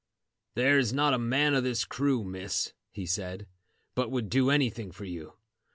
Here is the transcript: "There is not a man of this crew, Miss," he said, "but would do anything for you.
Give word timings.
"There 0.55 0.79
is 0.79 0.91
not 0.93 1.13
a 1.13 1.19
man 1.19 1.53
of 1.53 1.63
this 1.63 1.85
crew, 1.85 2.23
Miss," 2.23 2.73
he 2.89 3.05
said, 3.05 3.45
"but 3.93 4.09
would 4.09 4.31
do 4.31 4.49
anything 4.49 4.91
for 4.91 5.05
you. 5.05 5.33